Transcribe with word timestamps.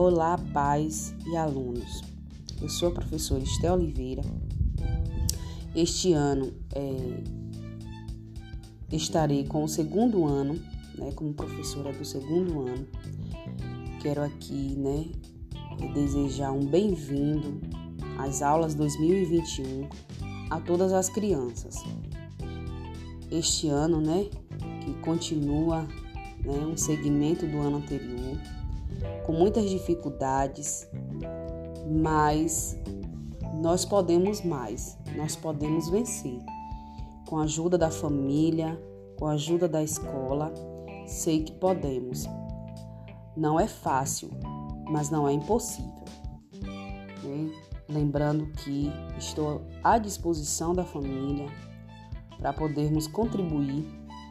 Olá, 0.00 0.38
pais 0.52 1.12
e 1.26 1.36
alunos. 1.36 2.02
Eu 2.62 2.68
sou 2.68 2.90
a 2.90 2.92
professora 2.92 3.42
Esté 3.42 3.72
Oliveira. 3.72 4.22
Este 5.74 6.12
ano 6.12 6.52
é, 6.72 7.20
estarei 8.92 9.44
com 9.44 9.64
o 9.64 9.68
segundo 9.68 10.24
ano, 10.24 10.54
né, 10.96 11.10
como 11.16 11.34
professora 11.34 11.92
do 11.92 12.04
segundo 12.04 12.60
ano. 12.60 12.86
Quero 14.00 14.22
aqui, 14.22 14.76
né, 14.76 15.04
desejar 15.92 16.52
um 16.52 16.64
bem-vindo 16.64 17.60
às 18.20 18.40
aulas 18.40 18.76
2021 18.76 19.88
a 20.48 20.60
todas 20.60 20.92
as 20.92 21.08
crianças. 21.08 21.74
Este 23.32 23.66
ano, 23.66 24.00
né, 24.00 24.28
que 24.80 24.94
continua 25.00 25.88
né, 26.44 26.56
um 26.72 26.76
segmento 26.76 27.44
do 27.48 27.58
ano 27.58 27.78
anterior, 27.78 28.38
com 29.24 29.32
muitas 29.32 29.68
dificuldades, 29.68 30.88
mas 31.86 32.78
nós 33.60 33.84
podemos 33.84 34.42
mais, 34.42 34.98
nós 35.16 35.36
podemos 35.36 35.88
vencer. 35.88 36.38
Com 37.28 37.38
a 37.38 37.42
ajuda 37.42 37.76
da 37.76 37.90
família, 37.90 38.80
com 39.18 39.26
a 39.26 39.32
ajuda 39.32 39.68
da 39.68 39.82
escola, 39.82 40.52
sei 41.06 41.42
que 41.42 41.52
podemos. 41.52 42.26
Não 43.36 43.60
é 43.60 43.66
fácil, 43.66 44.30
mas 44.90 45.10
não 45.10 45.28
é 45.28 45.32
impossível. 45.32 46.04
Né? 47.22 47.52
Lembrando 47.88 48.46
que 48.52 48.90
estou 49.18 49.62
à 49.82 49.98
disposição 49.98 50.74
da 50.74 50.84
família 50.84 51.46
para 52.38 52.52
podermos 52.52 53.06
contribuir 53.06 53.84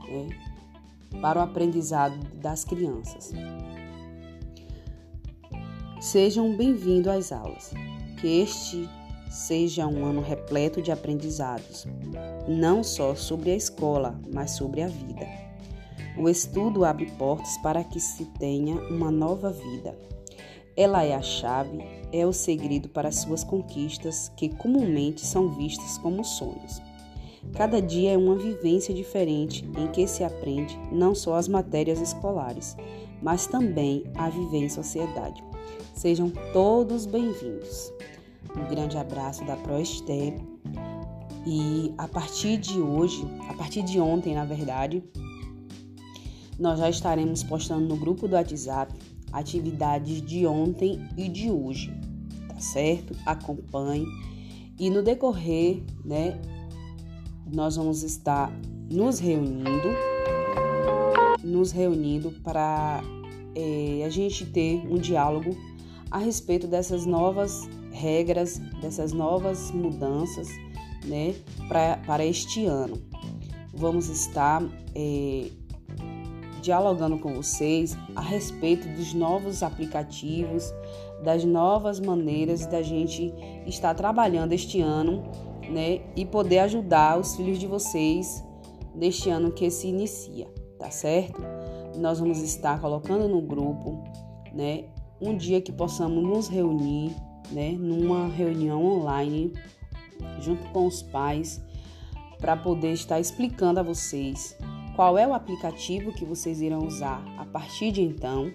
né, 0.10 0.30
para 1.22 1.40
o 1.40 1.44
aprendizado 1.44 2.18
das 2.36 2.64
crianças. 2.64 3.32
Sejam 6.00 6.56
bem-vindos 6.56 7.08
às 7.08 7.32
aulas. 7.32 7.74
Que 8.22 8.42
este 8.42 8.88
seja 9.32 9.88
um 9.88 10.06
ano 10.06 10.22
repleto 10.22 10.80
de 10.80 10.92
aprendizados, 10.92 11.88
não 12.48 12.84
só 12.84 13.16
sobre 13.16 13.50
a 13.50 13.56
escola, 13.56 14.20
mas 14.32 14.52
sobre 14.52 14.84
a 14.84 14.88
vida. 14.88 15.28
O 16.16 16.30
estudo 16.30 16.86
abre 16.86 17.08
portas 17.18 17.58
para 17.64 17.84
que 17.84 18.00
se 18.00 18.26
tenha 18.26 18.76
uma 18.92 19.10
nova 19.10 19.52
vida. 19.52 19.98
Ela 20.76 21.04
é 21.04 21.16
a 21.16 21.22
chave, 21.22 21.80
é 22.14 22.28
o 22.28 22.32
segredo 22.32 22.88
para 22.90 23.12
suas 23.12 23.44
conquistas, 23.44 24.32
que 24.38 24.50
comumente 24.50 25.26
são 25.26 25.50
vistas 25.50 25.98
como 25.98 26.24
sonhos. 26.24 26.80
Cada 27.54 27.82
dia 27.82 28.12
é 28.12 28.18
uma 28.18 28.36
vivência 28.36 28.94
diferente 28.94 29.68
em 29.78 29.88
que 29.88 30.08
se 30.08 30.24
aprende 30.24 30.78
não 30.92 31.16
só 31.16 31.36
as 31.36 31.48
matérias 31.48 32.00
escolares, 32.00 32.76
mas 33.22 33.48
também 33.48 34.04
a 34.16 34.30
viver 34.30 34.60
em 34.60 34.70
sociedade. 34.70 35.44
Sejam 35.94 36.32
todos 36.54 37.06
bem-vindos. 37.06 37.92
Um 38.56 38.70
grande 38.70 38.98
abraço 38.98 39.44
da 39.46 39.56
ProSTEM 39.56 40.36
e 41.46 41.94
a 41.98 42.08
partir 42.08 42.58
de 42.58 42.80
hoje, 42.80 43.26
a 43.50 43.54
partir 43.54 43.82
de 43.82 44.00
ontem, 44.00 44.36
na 44.36 44.46
verdade, 44.46 45.04
nós 46.60 46.80
já 46.80 46.90
estaremos 46.90 47.44
postando 47.44 47.88
no 47.88 47.96
grupo 47.96 48.28
do 48.28 48.36
WhatsApp 48.36 48.94
atividades 49.32 50.22
de 50.22 50.46
ontem 50.46 51.02
e 51.18 51.28
de 51.28 51.50
hoje, 51.50 51.92
tá 52.48 52.60
certo? 52.60 53.16
Acompanhe 53.26 54.06
e 54.80 54.90
no 54.90 55.02
decorrer, 55.02 55.82
né, 56.06 56.40
nós 57.52 57.76
vamos 57.76 58.04
estar 58.04 58.52
nos 58.90 59.20
reunindo, 59.20 59.90
nos 61.44 61.72
reunindo 61.72 62.32
para 62.44 63.02
é, 63.56 64.04
a 64.06 64.10
gente 64.10 64.46
ter 64.46 64.86
um 64.90 64.98
diálogo 64.98 65.56
a 66.12 66.18
respeito 66.18 66.68
dessas 66.68 67.06
novas 67.06 67.68
regras, 67.92 68.60
dessas 68.82 69.12
novas 69.12 69.72
mudanças, 69.72 70.48
né, 71.06 71.36
pra, 71.68 71.98
para 72.06 72.26
este 72.26 72.66
ano. 72.66 73.02
Vamos 73.74 74.10
estar 74.10 74.64
é, 74.96 75.50
dialogando 76.62 77.18
com 77.20 77.34
vocês 77.34 77.98
a 78.16 78.22
respeito 78.22 78.88
dos 78.90 79.14
novos 79.14 79.64
aplicativos, 79.64 80.74
das 81.24 81.44
novas 81.44 82.00
maneiras 82.00 82.66
da 82.66 82.82
gente 82.82 83.34
estar 83.66 83.94
trabalhando 83.96 84.54
este 84.54 84.82
ano 84.82 85.24
né? 85.70 86.02
E 86.16 86.26
poder 86.26 86.60
ajudar 86.60 87.20
os 87.20 87.36
filhos 87.36 87.60
de 87.60 87.68
vocês 87.68 88.44
neste 88.96 89.30
ano 89.30 89.52
que 89.52 89.70
se 89.70 89.88
inicia, 89.88 90.48
tá 90.80 90.90
certo? 90.90 91.42
Nós 91.98 92.20
vamos 92.20 92.42
estar 92.42 92.80
colocando 92.80 93.28
no 93.28 93.42
grupo, 93.42 94.04
né? 94.54 94.86
Um 95.22 95.36
dia 95.36 95.62
que 95.62 95.72
possamos 95.72 96.24
nos 96.24 96.48
reunir, 96.48 97.16
né? 97.52 97.72
Numa 97.72 98.28
reunião 98.28 98.84
online, 98.84 99.54
junto 100.40 100.64
com 100.72 100.86
os 100.86 101.02
pais, 101.02 101.62
para 102.40 102.56
poder 102.56 102.94
estar 102.94 103.20
explicando 103.20 103.80
a 103.80 103.84
vocês 103.84 104.58
qual 104.96 105.16
é 105.16 105.28
o 105.28 105.34
aplicativo 105.34 106.12
que 106.12 106.26
vocês 106.26 106.60
irão 106.60 106.80
usar 106.80 107.24
a 107.38 107.46
partir 107.46 107.92
de 107.92 108.02
então, 108.02 108.52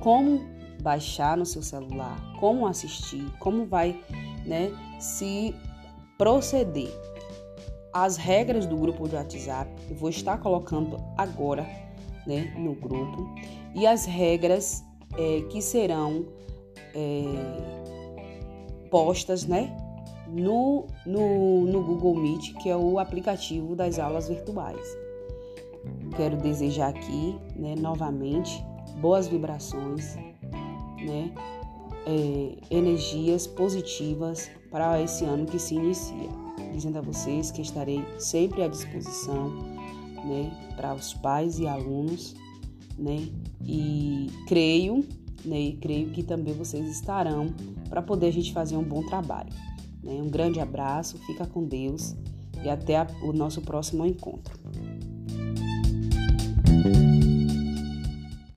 como 0.00 0.44
baixar 0.80 1.36
no 1.36 1.44
seu 1.44 1.60
celular, 1.60 2.16
como 2.38 2.66
assistir, 2.66 3.24
como 3.40 3.66
vai, 3.66 4.00
né? 4.44 4.70
Se 5.00 5.52
proceder. 6.16 6.92
As 7.92 8.16
regras 8.16 8.66
do 8.66 8.76
grupo 8.76 9.08
de 9.08 9.16
WhatsApp 9.16 9.70
eu 9.88 9.96
vou 9.96 10.10
estar 10.10 10.38
colocando 10.38 10.98
agora 11.16 11.66
né, 12.26 12.52
no 12.58 12.74
grupo 12.74 13.34
e 13.74 13.86
as 13.86 14.04
regras 14.04 14.84
é, 15.16 15.42
que 15.48 15.62
serão 15.62 16.26
é, 16.94 17.24
postas 18.90 19.46
né, 19.46 19.74
no, 20.28 20.86
no, 21.06 21.64
no 21.66 21.82
Google 21.82 22.16
Meet, 22.16 22.54
que 22.60 22.68
é 22.68 22.76
o 22.76 22.98
aplicativo 22.98 23.74
das 23.74 23.98
aulas 23.98 24.28
virtuais. 24.28 24.86
Quero 26.16 26.36
desejar 26.36 26.88
aqui 26.88 27.38
né, 27.54 27.74
novamente 27.78 28.64
boas 29.00 29.28
vibrações, 29.28 30.16
né, 30.16 31.32
é, 32.06 32.56
energias 32.70 33.46
positivas 33.46 34.48
para 34.70 35.02
esse 35.02 35.24
ano 35.24 35.44
que 35.44 35.58
se 35.58 35.74
inicia. 35.74 36.28
Dizendo 36.72 36.98
a 36.98 37.02
vocês 37.02 37.50
que 37.50 37.60
estarei 37.60 38.04
sempre 38.18 38.62
à 38.62 38.68
disposição 38.68 39.50
né, 40.24 40.50
para 40.76 40.94
os 40.94 41.14
pais 41.14 41.58
e 41.58 41.66
alunos, 41.66 42.34
né, 42.98 43.28
e 43.62 44.30
creio, 44.46 45.04
né, 45.44 45.60
e 45.60 45.76
creio 45.76 46.10
que 46.10 46.22
também 46.22 46.54
vocês 46.54 46.86
estarão 46.88 47.52
para 47.88 48.02
poder 48.02 48.28
a 48.28 48.32
gente 48.32 48.52
fazer 48.52 48.76
um 48.76 48.84
bom 48.84 49.02
trabalho. 49.02 49.52
Né? 50.02 50.14
Um 50.22 50.28
grande 50.28 50.60
abraço, 50.60 51.18
fica 51.26 51.46
com 51.46 51.64
Deus 51.64 52.14
e 52.64 52.68
até 52.68 52.96
a, 52.96 53.06
o 53.22 53.32
nosso 53.32 53.60
próximo 53.60 54.06
encontro. 54.06 54.58